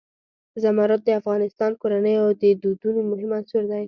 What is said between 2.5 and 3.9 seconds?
دودونو مهم عنصر دی.